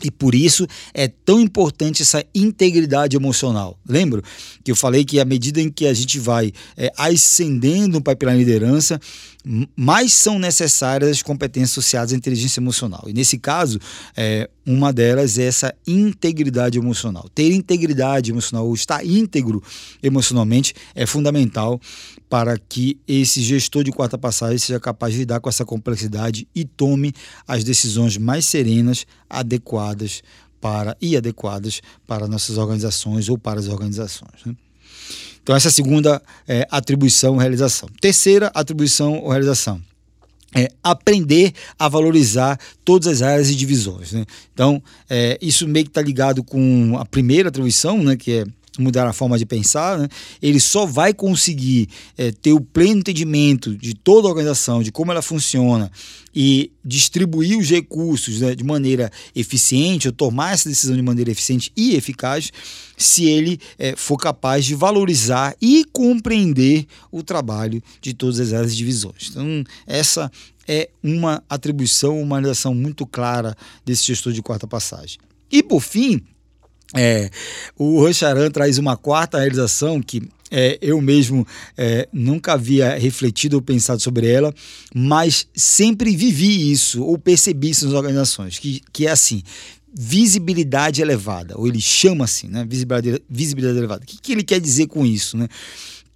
E 0.04 0.10
por 0.10 0.34
isso 0.34 0.66
é 0.92 1.08
tão 1.08 1.40
importante 1.40 2.02
essa 2.02 2.22
integridade 2.34 3.16
emocional. 3.16 3.78
Lembro 3.88 4.22
que 4.62 4.70
eu 4.70 4.76
falei 4.76 5.06
que 5.06 5.18
à 5.18 5.24
medida 5.24 5.58
em 5.58 5.70
que 5.70 5.86
a 5.86 5.94
gente 5.94 6.18
vai 6.18 6.52
é, 6.76 6.92
ascendendo 6.98 7.98
para 8.02 8.30
a 8.30 8.34
liderança, 8.34 9.00
mais 9.76 10.12
são 10.12 10.40
necessárias 10.40 11.10
as 11.10 11.22
competências 11.22 11.70
associadas 11.70 12.12
à 12.12 12.16
inteligência 12.16 12.58
emocional. 12.58 13.04
E 13.06 13.12
nesse 13.12 13.38
caso, 13.38 13.78
é, 14.16 14.50
uma 14.66 14.92
delas 14.92 15.38
é 15.38 15.44
essa 15.44 15.72
integridade 15.86 16.76
emocional. 16.76 17.28
Ter 17.32 17.52
integridade 17.52 18.32
emocional 18.32 18.66
ou 18.66 18.74
estar 18.74 19.06
íntegro 19.06 19.62
emocionalmente 20.02 20.74
é 20.96 21.06
fundamental 21.06 21.80
para 22.28 22.58
que 22.58 22.98
esse 23.06 23.40
gestor 23.40 23.84
de 23.84 23.92
quarta 23.92 24.18
passagem 24.18 24.58
seja 24.58 24.80
capaz 24.80 25.12
de 25.12 25.20
lidar 25.20 25.38
com 25.38 25.48
essa 25.48 25.64
complexidade 25.64 26.48
e 26.52 26.64
tome 26.64 27.12
as 27.46 27.62
decisões 27.62 28.18
mais 28.18 28.46
serenas, 28.46 29.06
adequadas 29.30 30.22
para 30.60 30.96
e 31.00 31.16
adequadas 31.16 31.80
para 32.04 32.26
nossas 32.26 32.58
organizações 32.58 33.28
ou 33.28 33.38
para 33.38 33.60
as 33.60 33.68
organizações. 33.68 34.44
Né? 34.44 34.56
Então, 35.46 35.54
essa 35.54 35.68
é 35.68 35.70
a 35.70 35.72
segunda 35.72 36.20
é, 36.48 36.66
atribuição 36.72 37.34
ou 37.34 37.38
realização. 37.38 37.88
Terceira 38.00 38.50
atribuição 38.52 39.20
ou 39.20 39.30
realização. 39.30 39.80
É 40.52 40.68
aprender 40.82 41.52
a 41.78 41.88
valorizar 41.88 42.58
todas 42.84 43.06
as 43.06 43.22
áreas 43.22 43.48
e 43.48 43.54
divisões. 43.54 44.10
Né? 44.10 44.26
Então, 44.52 44.82
é, 45.08 45.38
isso 45.40 45.68
meio 45.68 45.84
que 45.84 45.90
está 45.90 46.02
ligado 46.02 46.42
com 46.42 46.96
a 46.98 47.04
primeira 47.04 47.48
atribuição, 47.48 48.02
né, 48.02 48.16
que 48.16 48.40
é 48.40 48.44
mudar 48.78 49.06
a 49.06 49.12
forma 49.12 49.38
de 49.38 49.46
pensar, 49.46 49.98
né? 49.98 50.08
ele 50.40 50.60
só 50.60 50.86
vai 50.86 51.12
conseguir 51.14 51.88
é, 52.16 52.30
ter 52.30 52.52
o 52.52 52.60
pleno 52.60 53.00
entendimento 53.00 53.76
de 53.76 53.94
toda 53.94 54.26
a 54.26 54.30
organização, 54.30 54.82
de 54.82 54.92
como 54.92 55.10
ela 55.10 55.22
funciona 55.22 55.90
e 56.34 56.70
distribuir 56.84 57.58
os 57.58 57.70
recursos 57.70 58.40
né, 58.40 58.54
de 58.54 58.62
maneira 58.62 59.10
eficiente, 59.34 60.08
ou 60.08 60.12
tomar 60.12 60.52
essa 60.52 60.68
decisão 60.68 60.94
de 60.94 61.02
maneira 61.02 61.30
eficiente 61.30 61.72
e 61.76 61.94
eficaz, 61.94 62.52
se 62.96 63.24
ele 63.24 63.58
é, 63.78 63.94
for 63.96 64.16
capaz 64.16 64.64
de 64.64 64.74
valorizar 64.74 65.56
e 65.60 65.84
compreender 65.92 66.86
o 67.10 67.22
trabalho 67.22 67.82
de 68.00 68.12
todas 68.12 68.38
as 68.38 68.52
áreas 68.52 68.76
divisões. 68.76 69.28
Então, 69.30 69.64
essa 69.86 70.30
é 70.68 70.90
uma 71.02 71.42
atribuição, 71.48 72.20
uma 72.20 72.36
realização 72.36 72.74
muito 72.74 73.06
clara 73.06 73.56
desse 73.84 74.04
gestor 74.06 74.32
de 74.32 74.42
quarta 74.42 74.66
passagem. 74.66 75.18
E 75.50 75.62
por 75.62 75.80
fim, 75.80 76.20
é, 76.94 77.30
o 77.76 78.00
Rocharan 78.00 78.50
traz 78.50 78.78
uma 78.78 78.96
quarta 78.96 79.38
realização 79.38 80.00
que 80.00 80.22
é, 80.50 80.78
eu 80.80 81.00
mesmo 81.00 81.46
é, 81.76 82.08
nunca 82.12 82.52
havia 82.52 82.96
refletido 82.96 83.56
ou 83.56 83.62
pensado 83.62 84.00
sobre 84.00 84.30
ela, 84.30 84.54
mas 84.94 85.46
sempre 85.54 86.14
vivi 86.16 86.70
isso 86.70 87.02
ou 87.02 87.18
percebi 87.18 87.70
isso 87.70 87.86
nas 87.86 87.94
organizações, 87.94 88.58
que, 88.58 88.80
que 88.92 89.06
é 89.06 89.10
assim, 89.10 89.42
visibilidade 89.92 91.02
elevada, 91.02 91.54
ou 91.58 91.66
ele 91.66 91.80
chama 91.80 92.24
assim, 92.24 92.48
né? 92.48 92.64
Visibilidade, 92.68 93.22
visibilidade 93.28 93.78
elevada. 93.78 94.04
O 94.04 94.06
que, 94.06 94.18
que 94.18 94.32
ele 94.32 94.44
quer 94.44 94.60
dizer 94.60 94.86
com 94.86 95.04
isso, 95.04 95.36
né? 95.36 95.48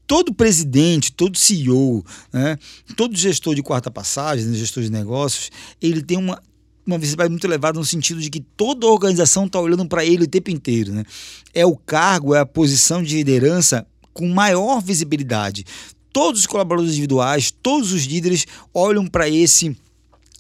todo 0.07 0.35
presidente, 0.35 1.13
todo 1.13 1.39
CEO, 1.39 2.05
né, 2.33 2.59
todo 2.97 3.17
gestor 3.17 3.55
de 3.55 3.63
quarta 3.63 3.93
passagem, 3.93 4.45
né, 4.45 4.59
gestor 4.59 4.83
de 4.83 4.91
negócios, 4.91 5.53
ele 5.81 6.03
tem 6.03 6.19
uma, 6.19 6.43
uma 6.87 6.99
visibilidade 6.99 7.31
muito 7.31 7.47
elevada 7.47 7.79
no 7.79 7.85
sentido 7.85 8.21
de 8.21 8.31
que 8.31 8.41
toda 8.41 8.87
a 8.87 8.91
organização 8.91 9.47
está 9.47 9.61
olhando 9.61 9.87
para 9.87 10.05
ele 10.05 10.25
o 10.25 10.29
tempo 10.29 10.51
inteiro. 10.51 10.93
Né? 10.93 11.05
É 11.55 11.65
o 11.65 11.77
cargo, 11.77 12.35
é 12.35 12.41
a 12.41 12.47
posição 12.47 13.03
de 13.03 13.17
liderança 13.17 13.87
com 14.13 14.29
maior 14.29 14.83
visibilidade. 14.83 15.65
Todos 16.13 16.41
os 16.41 16.47
colaboradores 16.47 16.93
individuais, 16.93 17.53
todos 17.63 17.93
os 17.93 18.05
líderes 18.05 18.47
olham 18.75 19.07
para 19.07 19.29
esse 19.29 19.77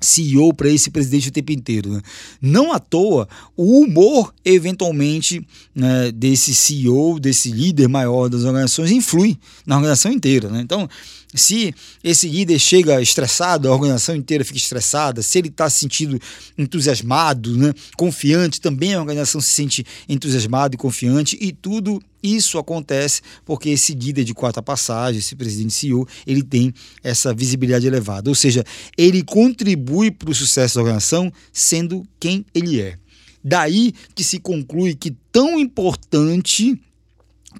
CEO 0.00 0.54
para 0.54 0.70
esse 0.70 0.90
presidente 0.90 1.28
o 1.28 1.32
tempo 1.32 1.52
inteiro. 1.52 1.92
Né? 1.92 2.00
Não 2.40 2.73
à 2.73 2.78
toa, 2.78 3.28
o 3.56 3.80
humor, 3.80 4.35
eventualmente, 4.44 5.47
né, 5.75 6.11
desse 6.11 6.54
CEO, 6.54 7.20
desse 7.20 7.50
líder 7.50 7.88
maior 7.88 8.28
das 8.28 8.44
organizações, 8.44 8.90
influi 8.90 9.38
na 9.66 9.76
organização 9.76 10.11
inteira. 10.11 10.49
Né? 10.49 10.61
Então, 10.62 10.88
se 11.34 11.72
esse 12.02 12.28
líder 12.28 12.58
chega 12.58 13.00
estressado, 13.00 13.68
a 13.68 13.72
organização 13.72 14.14
inteira 14.16 14.44
fica 14.44 14.58
estressada, 14.58 15.22
se 15.22 15.38
ele 15.38 15.49
está 15.49 15.70
se 15.70 15.80
sentindo 15.80 16.18
entusiasmado, 16.58 17.56
né, 17.56 17.72
confiante, 17.96 18.60
também 18.60 18.94
a 18.94 19.00
organização 19.00 19.40
se 19.40 19.50
sente 19.50 19.84
entusiasmado 20.08 20.75
e 20.75 20.78
confiante, 20.78 21.38
e 21.40 21.52
tudo 21.52 22.02
isso 22.22 22.58
acontece 22.58 23.22
porque 23.44 23.70
esse 23.70 23.94
líder 23.94 24.25
de 24.25 24.34
quarta 24.34 24.62
passagem, 24.62 25.20
esse 25.20 25.37
presidente 25.37 25.72
CEO, 25.72 26.06
ele 26.26 26.42
tem 26.42 26.75
essa 27.02 27.32
visibilidade 27.32 27.87
elevada, 27.87 28.28
ou 28.28 28.34
seja, 28.34 28.64
ele 28.96 29.22
contribui 29.22 30.10
para 30.10 30.30
o 30.30 30.34
sucesso 30.34 30.75
da 30.75 30.80
organização 30.82 31.32
sendo 31.52 32.04
quem 32.18 32.44
ele 32.54 32.80
é. 32.80 32.96
Daí 33.42 33.94
que 34.14 34.22
se 34.22 34.38
conclui 34.38 34.94
que 34.94 35.16
tão 35.32 35.58
importante 35.58 36.78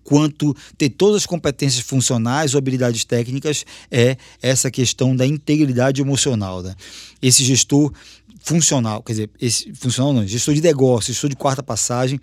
quanto 0.03 0.57
ter 0.77 0.91
todas 0.91 1.17
as 1.17 1.27
competências 1.27 1.85
funcionais 1.85 2.55
ou 2.55 2.59
habilidades 2.59 3.05
técnicas 3.05 3.65
é 3.91 4.17
essa 4.41 4.71
questão 4.71 5.15
da 5.15 5.27
integridade 5.27 6.01
emocional. 6.01 6.63
Né? 6.63 6.75
Esse 7.21 7.45
gestor 7.45 7.93
funcional, 8.41 9.03
quer 9.03 9.13
dizer, 9.13 9.31
esse 9.41 9.73
funcional 9.75 10.13
não, 10.13 10.27
gestor 10.27 10.55
de 10.55 10.63
negócio, 10.63 11.13
gestor 11.13 11.29
de 11.29 11.37
quarta 11.37 11.63
passagem, 11.63 12.19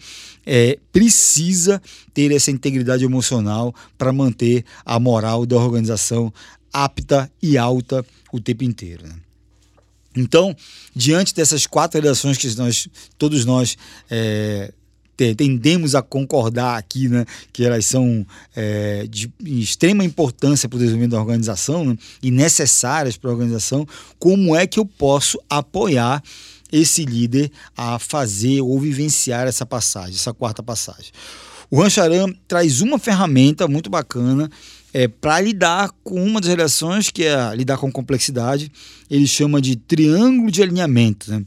é, 0.45 0.79
precisa 0.91 1.81
ter 2.13 2.31
essa 2.31 2.51
integridade 2.51 3.05
emocional 3.05 3.73
para 3.97 4.11
manter 4.11 4.65
a 4.83 4.99
moral 4.99 5.45
da 5.45 5.55
organização 5.55 6.33
apta 6.73 7.31
e 7.41 7.57
alta 7.57 8.05
o 8.31 8.39
tempo 8.39 8.63
inteiro. 8.63 9.07
Né? 9.07 9.15
Então, 10.15 10.55
diante 10.95 11.33
dessas 11.33 11.67
quatro 11.67 12.01
redações 12.01 12.37
que 12.37 12.47
nós, 12.55 12.87
todos 13.17 13.45
nós 13.45 13.77
é, 14.09 14.73
tendemos 15.17 15.95
a 15.95 16.01
concordar 16.01 16.77
aqui, 16.77 17.09
né, 17.09 17.25
que 17.51 17.63
elas 17.63 17.85
são 17.85 18.25
é, 18.55 19.07
de 19.09 19.31
extrema 19.43 20.03
importância 20.03 20.69
para 20.69 20.77
o 20.77 20.79
desenvolvimento 20.79 21.11
da 21.11 21.19
organização 21.19 21.85
né, 21.85 21.97
e 22.21 22.29
necessárias 22.29 23.17
para 23.17 23.29
a 23.29 23.33
organização, 23.33 23.87
como 24.19 24.55
é 24.55 24.67
que 24.67 24.79
eu 24.79 24.85
posso 24.85 25.39
apoiar 25.49 26.23
esse 26.71 27.05
líder 27.05 27.51
a 27.75 27.97
fazer 27.97 28.61
ou 28.61 28.79
vivenciar 28.79 29.47
essa 29.47 29.65
passagem, 29.65 30.15
essa 30.15 30.33
quarta 30.33 30.61
passagem? 30.61 31.11
O 31.69 31.81
Rancharam 31.81 32.33
traz 32.47 32.81
uma 32.81 32.97
ferramenta 32.97 33.67
muito 33.67 33.89
bacana 33.89 34.49
é, 34.93 35.07
para 35.07 35.41
lidar 35.41 35.91
com 36.03 36.23
uma 36.23 36.39
das 36.39 36.49
relações, 36.49 37.09
que 37.09 37.25
é 37.25 37.55
lidar 37.55 37.77
com 37.77 37.91
complexidade. 37.91 38.71
Ele 39.09 39.27
chama 39.27 39.61
de 39.61 39.75
triângulo 39.75 40.49
de 40.49 40.63
alinhamento. 40.63 41.29
Né? 41.29 41.43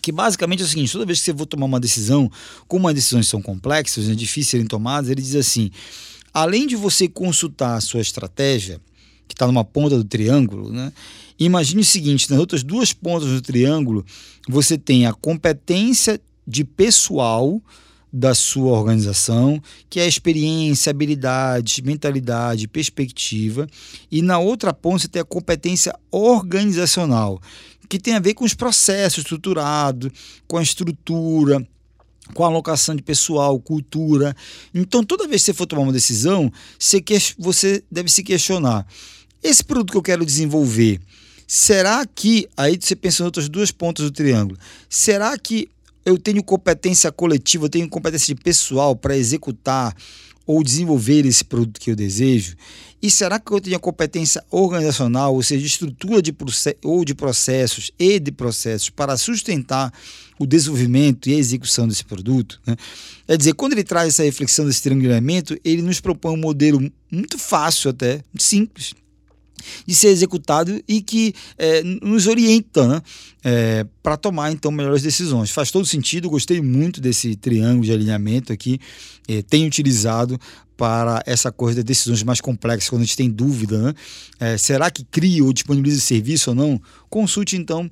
Que 0.00 0.12
basicamente 0.12 0.62
é 0.62 0.64
o 0.64 0.68
seguinte: 0.68 0.92
toda 0.92 1.06
vez 1.06 1.18
que 1.18 1.26
você 1.26 1.34
for 1.36 1.46
tomar 1.46 1.66
uma 1.66 1.80
decisão, 1.80 2.30
como 2.66 2.88
as 2.88 2.94
decisões 2.94 3.28
são 3.28 3.40
complexas, 3.42 4.06
né, 4.08 4.14
difíceis 4.14 4.46
de 4.46 4.50
serem 4.50 4.66
tomadas, 4.66 5.10
ele 5.10 5.22
diz 5.22 5.34
assim: 5.34 5.70
além 6.32 6.66
de 6.66 6.76
você 6.76 7.08
consultar 7.08 7.76
a 7.76 7.80
sua 7.80 8.00
estratégia, 8.00 8.80
que 9.26 9.34
está 9.34 9.46
numa 9.46 9.64
ponta 9.64 9.96
do 9.96 10.04
triângulo, 10.04 10.72
né, 10.72 10.92
imagine 11.38 11.80
o 11.82 11.84
seguinte: 11.84 12.30
nas 12.30 12.38
outras 12.38 12.62
duas 12.62 12.92
pontas 12.92 13.28
do 13.28 13.40
triângulo, 13.42 14.04
você 14.48 14.78
tem 14.78 15.06
a 15.06 15.12
competência 15.12 16.20
de 16.46 16.64
pessoal 16.64 17.60
da 18.12 18.34
sua 18.34 18.72
organização, 18.72 19.62
que 19.88 20.00
é 20.00 20.06
experiência, 20.06 20.90
habilidade, 20.90 21.82
mentalidade, 21.82 22.66
perspectiva, 22.66 23.66
e 24.10 24.22
na 24.22 24.38
outra 24.38 24.72
ponta 24.72 25.00
você 25.00 25.08
tem 25.08 25.20
a 25.20 25.24
competência 25.24 25.94
organizacional, 26.10 27.40
que 27.88 27.98
tem 27.98 28.14
a 28.14 28.20
ver 28.20 28.34
com 28.34 28.44
os 28.44 28.54
processos 28.54 29.18
estruturados, 29.18 30.10
com 30.46 30.58
a 30.58 30.62
estrutura, 30.62 31.66
com 32.34 32.44
a 32.44 32.46
alocação 32.46 32.94
de 32.94 33.02
pessoal, 33.02 33.58
cultura. 33.58 34.34
Então, 34.74 35.02
toda 35.02 35.26
vez 35.26 35.42
que 35.42 35.46
você 35.46 35.54
for 35.54 35.66
tomar 35.66 35.82
uma 35.82 35.92
decisão, 35.92 36.52
você, 36.78 37.02
você 37.38 37.82
deve 37.90 38.10
se 38.10 38.22
questionar: 38.22 38.86
esse 39.42 39.64
produto 39.64 39.92
que 39.92 39.96
eu 39.96 40.02
quero 40.02 40.24
desenvolver, 40.24 41.00
será 41.46 42.04
que. 42.06 42.48
Aí 42.56 42.78
você 42.80 42.94
pensa 42.94 43.22
em 43.22 43.26
outras 43.26 43.48
duas 43.48 43.70
pontas 43.70 44.04
do 44.04 44.10
triângulo. 44.10 44.58
Será 44.88 45.36
que 45.38 45.68
eu 46.04 46.18
tenho 46.18 46.42
competência 46.42 47.10
coletiva, 47.12 47.66
eu 47.66 47.70
tenho 47.70 47.88
competência 47.88 48.34
de 48.34 48.40
pessoal 48.40 48.96
para 48.96 49.16
executar 49.16 49.94
ou 50.46 50.62
desenvolver 50.62 51.26
esse 51.26 51.44
produto 51.44 51.80
que 51.80 51.90
eu 51.90 51.96
desejo? 51.96 52.56
E 53.00 53.10
será 53.10 53.38
que 53.38 53.52
eu 53.52 53.60
tenho 53.60 53.76
a 53.76 53.80
competência 53.80 54.44
organizacional, 54.50 55.34
ou 55.34 55.42
seja, 55.42 55.60
de 55.60 55.66
estrutura 55.66 56.20
de 56.20 56.34
ou 56.82 57.04
de 57.04 57.14
processos 57.14 57.92
e 57.98 58.18
de 58.18 58.32
processos 58.32 58.90
para 58.90 59.16
sustentar 59.16 59.92
o 60.38 60.46
desenvolvimento 60.46 61.28
e 61.28 61.34
a 61.34 61.38
execução 61.38 61.86
desse 61.86 62.04
produto? 62.04 62.60
Né? 62.66 62.76
É 63.28 63.36
dizer, 63.36 63.54
quando 63.54 63.72
ele 63.72 63.84
traz 63.84 64.08
essa 64.08 64.24
reflexão 64.24 64.66
desse 64.66 64.82
triangulamento, 64.82 65.56
ele 65.64 65.82
nos 65.82 66.00
propõe 66.00 66.34
um 66.34 66.40
modelo 66.40 66.80
muito 67.10 67.38
fácil 67.38 67.90
até, 67.90 68.22
simples, 68.36 68.94
de 69.86 69.94
ser 69.94 70.08
executado 70.08 70.82
e 70.86 71.00
que 71.00 71.34
é, 71.56 71.82
nos 71.82 72.26
orienta 72.26 72.86
né, 72.86 73.02
é, 73.44 73.86
para 74.02 74.16
tomar 74.16 74.52
então 74.52 74.70
melhores 74.70 75.02
decisões. 75.02 75.50
Faz 75.50 75.70
todo 75.70 75.86
sentido, 75.86 76.30
gostei 76.30 76.60
muito 76.60 77.00
desse 77.00 77.36
triângulo 77.36 77.84
de 77.84 77.92
alinhamento 77.92 78.52
aqui, 78.52 78.78
é, 79.26 79.42
tenho 79.42 79.66
utilizado 79.66 80.38
para 80.76 81.22
essa 81.26 81.50
coisa 81.50 81.80
de 81.80 81.86
decisões 81.86 82.22
mais 82.22 82.40
complexas, 82.40 82.88
quando 82.88 83.02
a 83.02 83.04
gente 83.04 83.16
tem 83.16 83.28
dúvida, 83.28 83.82
né? 83.82 84.56
Será 84.56 84.88
que 84.92 85.02
cria 85.02 85.42
ou 85.42 85.52
disponibiliza 85.52 86.00
serviço 86.00 86.50
ou 86.50 86.56
não? 86.56 86.80
Consulte 87.10 87.56
então 87.56 87.90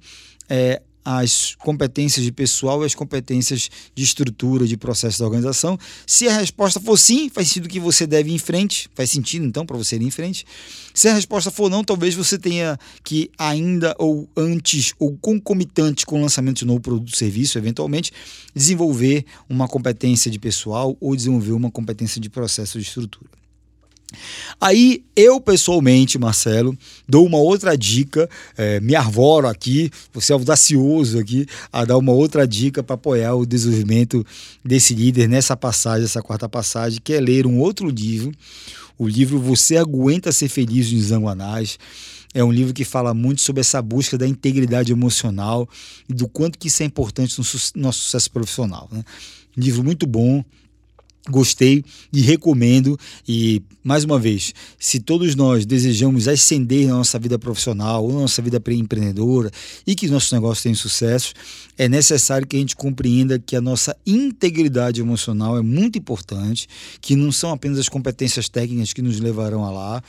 é, 0.48 0.80
as 1.06 1.54
competências 1.60 2.24
de 2.24 2.32
pessoal 2.32 2.82
e 2.82 2.86
as 2.86 2.92
competências 2.92 3.70
de 3.94 4.02
estrutura, 4.02 4.66
de 4.66 4.76
processo 4.76 5.20
da 5.20 5.24
organização. 5.24 5.78
Se 6.04 6.26
a 6.26 6.36
resposta 6.36 6.80
for 6.80 6.98
sim, 6.98 7.30
faz 7.30 7.46
sentido 7.46 7.68
que 7.68 7.78
você 7.78 8.08
deve 8.08 8.30
ir 8.30 8.34
em 8.34 8.38
frente, 8.38 8.90
faz 8.92 9.12
sentido 9.12 9.46
então 9.46 9.64
para 9.64 9.76
você 9.76 9.94
ir 9.94 10.02
em 10.02 10.10
frente. 10.10 10.44
Se 10.92 11.06
a 11.06 11.14
resposta 11.14 11.48
for 11.48 11.70
não, 11.70 11.84
talvez 11.84 12.16
você 12.16 12.36
tenha 12.36 12.76
que 13.04 13.30
ainda 13.38 13.94
ou 14.00 14.28
antes 14.36 14.94
ou 14.98 15.16
concomitante 15.16 16.04
com 16.04 16.18
o 16.18 16.22
lançamento 16.22 16.58
de 16.58 16.64
novo 16.64 16.80
produto 16.80 17.10
ou 17.10 17.16
serviço, 17.16 17.56
eventualmente, 17.56 18.10
desenvolver 18.52 19.24
uma 19.48 19.68
competência 19.68 20.28
de 20.28 20.40
pessoal 20.40 20.96
ou 21.00 21.14
desenvolver 21.14 21.52
uma 21.52 21.70
competência 21.70 22.20
de 22.20 22.28
processo 22.28 22.80
de 22.80 22.84
estrutura. 22.84 23.45
Aí 24.60 25.04
eu 25.14 25.40
pessoalmente, 25.40 26.18
Marcelo, 26.18 26.76
dou 27.08 27.26
uma 27.26 27.38
outra 27.38 27.76
dica, 27.76 28.28
é, 28.56 28.80
me 28.80 28.94
arvoro 28.94 29.46
aqui, 29.46 29.90
você 30.12 30.32
é 30.32 30.34
audacioso 30.34 31.18
aqui, 31.18 31.46
a 31.72 31.84
dar 31.84 31.98
uma 31.98 32.12
outra 32.12 32.46
dica 32.46 32.82
para 32.82 32.94
apoiar 32.94 33.34
o 33.34 33.44
desenvolvimento 33.44 34.24
desse 34.64 34.94
líder 34.94 35.28
nessa 35.28 35.56
passagem, 35.56 36.04
essa 36.04 36.22
quarta 36.22 36.48
passagem, 36.48 37.00
que 37.02 37.12
é 37.12 37.20
ler 37.20 37.46
um 37.46 37.58
outro 37.58 37.88
livro, 37.88 38.32
o 38.98 39.06
livro 39.08 39.38
Você 39.38 39.76
Aguenta 39.76 40.32
Ser 40.32 40.48
Feliz 40.48 40.90
em 40.92 41.00
Zanguanás. 41.00 41.78
É 42.32 42.44
um 42.44 42.52
livro 42.52 42.74
que 42.74 42.84
fala 42.84 43.14
muito 43.14 43.40
sobre 43.40 43.60
essa 43.60 43.80
busca 43.80 44.18
da 44.18 44.26
integridade 44.26 44.92
emocional 44.92 45.68
e 46.08 46.12
do 46.12 46.28
quanto 46.28 46.58
que 46.58 46.68
isso 46.68 46.82
é 46.82 46.86
importante 46.86 47.38
no 47.38 47.44
nosso 47.82 48.00
sucesso 48.00 48.30
profissional. 48.30 48.88
Né? 48.92 49.02
livro 49.56 49.82
muito 49.82 50.06
bom, 50.06 50.44
gostei 51.30 51.84
e 52.12 52.20
recomendo. 52.20 52.98
E, 53.28 53.62
mais 53.82 54.04
uma 54.04 54.18
vez, 54.18 54.52
se 54.78 55.00
todos 55.00 55.34
nós 55.34 55.64
desejamos 55.64 56.28
ascender 56.28 56.86
na 56.86 56.94
nossa 56.94 57.18
vida 57.18 57.38
profissional 57.38 58.06
na 58.08 58.20
nossa 58.20 58.42
vida 58.42 58.60
empreendedora 58.68 59.50
e 59.86 59.94
que 59.94 60.08
nossos 60.08 60.32
negócios 60.32 60.62
tenham 60.62 60.76
sucesso, 60.76 61.32
é 61.78 61.88
necessário 61.88 62.46
que 62.46 62.56
a 62.56 62.58
gente 62.58 62.74
compreenda 62.74 63.38
que 63.38 63.54
a 63.54 63.60
nossa 63.60 63.96
integridade 64.06 65.00
emocional 65.00 65.56
é 65.58 65.62
muito 65.62 65.98
importante, 65.98 66.68
que 67.00 67.14
não 67.14 67.30
são 67.30 67.52
apenas 67.52 67.78
as 67.78 67.88
competências 67.88 68.48
técnicas 68.48 68.92
que 68.92 69.02
nos 69.02 69.20
levarão 69.20 69.64
a 69.64 69.70
lá, 69.70 70.02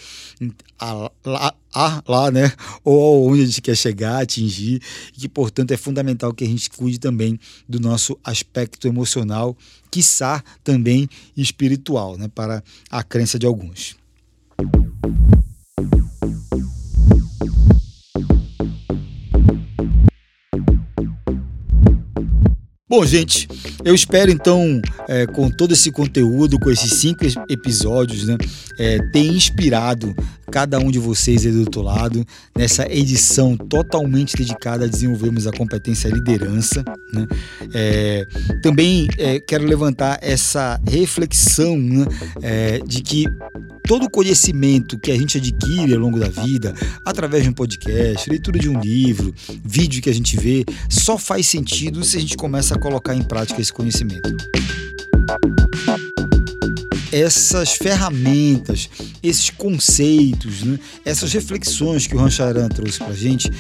a, 0.80 1.12
a, 1.26 1.54
a, 1.78 2.02
lá, 2.08 2.32
né? 2.32 2.52
Ou 2.84 3.30
onde 3.30 3.44
a 3.44 3.46
gente 3.46 3.62
quer 3.62 3.78
chegar, 3.78 4.20
atingir, 4.20 4.82
e 5.16 5.20
que, 5.20 5.30
portanto, 5.30 5.72
é 5.72 5.78
fundamental 5.78 6.34
que 6.34 6.44
a 6.44 6.48
gente 6.48 6.72
cuide 6.72 7.00
também 7.00 7.40
do 7.70 7.80
nosso 7.80 8.18
aspecto 8.24 8.88
emocional, 8.88 9.56
quiçá 9.92 10.44
também 10.64 11.08
espiritual, 11.36 12.18
né? 12.18 12.28
Para 12.34 12.64
a 12.90 13.04
crença 13.04 13.38
de 13.38 13.46
alguns. 13.46 13.96
Bom, 22.90 23.06
gente, 23.06 23.50
eu 23.84 23.94
espero 23.94 24.32
então, 24.32 24.82
é, 25.10 25.28
com 25.28 25.52
todo 25.52 25.74
esse 25.74 25.92
conteúdo, 25.92 26.58
com 26.58 26.72
esses 26.72 26.94
cinco 26.94 27.26
episódios, 27.50 28.26
né, 28.26 28.38
é, 28.80 28.98
ter 29.12 29.26
inspirado 29.28 30.16
cada 30.52 30.80
um 30.80 30.90
de 30.90 31.00
vocês 31.00 31.46
aí 31.46 31.52
do 31.52 31.60
outro 31.60 31.82
lado 31.82 32.26
nessa 32.56 32.92
edição 32.92 33.58
totalmente 33.58 34.36
dedicada 34.36 34.86
a 34.86 34.88
desenvolvermos 34.88 35.46
a 35.46 35.52
competência 35.52 36.08
liderança. 36.10 36.84
Né? 37.14 37.28
É, 37.74 38.26
também 38.64 39.08
é, 39.18 39.40
quero 39.40 39.66
levantar 39.66 40.20
essa 40.22 40.80
reflexão 40.88 41.78
né, 41.78 42.06
é, 42.42 42.80
de 42.80 43.02
que 43.02 43.26
todo 43.88 44.10
conhecimento 44.10 44.98
que 45.00 45.12
a 45.12 45.18
gente 45.18 45.38
adquire 45.38 45.94
ao 45.94 46.00
longo 46.00 46.20
da 46.20 46.28
vida, 46.28 46.74
através 47.06 47.44
de 47.44 47.50
um 47.50 47.54
podcast, 47.54 48.30
leitura 48.30 48.60
de 48.60 48.70
um 48.70 48.80
livro, 48.80 49.34
vídeo 49.64 50.02
que 50.02 50.10
a 50.10 50.14
gente 50.14 50.38
vê, 50.38 50.66
só 50.90 51.18
faz 51.18 51.48
sentido 51.48 52.04
se 52.04 52.18
a 52.18 52.20
gente 52.20 52.36
começa 52.36 52.76
a 52.76 52.80
colocar 52.80 53.16
em 53.16 53.24
prática 53.24 53.62
esse 53.62 53.72
conhecimento 53.72 54.30
essas 57.12 57.74
ferramentas, 57.74 58.90
esses 59.22 59.50
conceitos, 59.50 60.64
né? 60.64 60.80
essas 61.06 61.32
reflexões 61.34 62.08
que 62.08 62.16
o 62.16 62.20
Rancharan 62.20 62.68
trouxe 62.70 63.00
para 63.00 63.14
gente, 63.14 63.52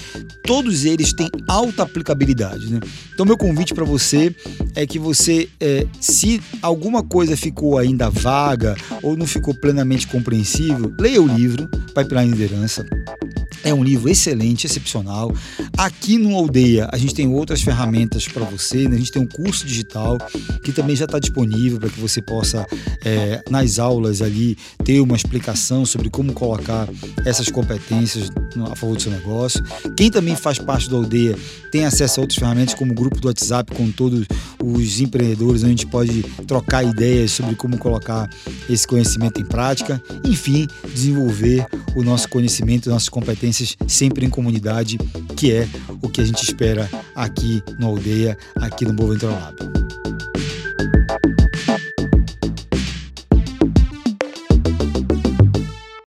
todos 0.44 0.86
eles 0.86 1.13
têm 1.13 1.30
alta 1.48 1.84
aplicabilidade. 1.84 2.72
Né? 2.72 2.80
Então, 3.13 3.25
meu 3.25 3.38
convite 3.38 3.74
para 3.74 3.86
você 3.86 4.36
é 4.75 4.86
que 4.86 5.00
você, 5.00 5.50
é, 5.60 5.86
se 6.00 6.42
alguma 6.62 7.04
coisa 7.04 7.36
ficou 7.36 7.77
ainda 7.77 8.10
vaga 8.10 8.75
ou 9.01 9.16
não 9.18 9.25
ficou 9.25 9.54
plenamente 9.54 10.08
compreensível, 10.08 10.94
leia 11.00 11.22
o 11.22 11.27
livro 11.27 11.68
Pipeline 11.94 12.32
Liderança. 12.32 12.86
É 13.63 13.73
um 13.73 13.83
livro 13.83 14.09
excelente, 14.09 14.65
excepcional. 14.65 15.33
Aqui 15.77 16.17
no 16.17 16.35
Aldeia 16.35 16.89
a 16.91 16.97
gente 16.97 17.13
tem 17.13 17.27
outras 17.27 17.61
ferramentas 17.61 18.27
para 18.27 18.45
você, 18.45 18.87
né? 18.87 18.95
a 18.95 18.99
gente 18.99 19.11
tem 19.11 19.21
um 19.21 19.27
curso 19.27 19.65
digital 19.65 20.17
que 20.63 20.71
também 20.71 20.95
já 20.95 21.05
está 21.05 21.19
disponível 21.19 21.79
para 21.79 21.89
que 21.89 21.99
você 21.99 22.21
possa, 22.21 22.65
é, 23.03 23.43
nas 23.49 23.79
aulas 23.79 24.21
ali, 24.21 24.57
ter 24.83 24.99
uma 24.99 25.15
explicação 25.15 25.85
sobre 25.85 26.09
como 26.09 26.33
colocar 26.33 26.87
essas 27.25 27.49
competências 27.49 28.29
a 28.66 28.75
favor 28.75 28.96
do 28.96 29.01
seu 29.01 29.12
negócio. 29.12 29.63
Quem 29.96 30.10
também 30.10 30.36
faz 30.36 30.60
parte 30.60 30.89
do 30.89 30.98
Aldeia 30.98 31.38
tem 31.72 31.86
acesso 31.86 32.20
a 32.20 32.22
outras 32.22 32.39
ferramentas, 32.39 32.74
como 32.74 32.92
o 32.92 32.96
grupo 32.96 33.20
do 33.20 33.27
WhatsApp 33.27 33.74
com 33.75 33.92
todos 33.92 34.25
os 34.63 35.00
empreendedores, 35.00 35.63
onde 35.63 35.66
a 35.66 35.75
gente 35.75 35.88
pode 35.88 36.24
trocar 36.46 36.84
ideias 36.84 37.32
sobre 37.32 37.56
como 37.56 37.77
colocar 37.77 38.30
esse 38.70 38.88
conhecimento 38.88 39.39
em 39.42 39.46
prática. 39.46 40.01
Enfim, 40.24 40.68
desenvolver 40.94 41.66
o 41.96 42.04
nosso 42.04 42.30
conhecimento, 42.30 42.89
nossas 42.89 43.10
competências 43.10 43.75
sempre 43.88 44.25
em 44.25 44.30
comunidade, 44.30 44.98
que 45.36 45.51
é 45.51 45.68
o 46.01 46.10
que 46.10 46.22
a 46.22 46.25
gente 46.25 46.44
espera 46.44 46.89
aqui 47.16 47.62
no 47.80 47.88
Aldeia, 47.88 48.38
aqui 48.56 48.86
no 48.86 48.94
Boa 48.94 49.13
Ventura 49.13 49.34
Lab. 49.34 50.16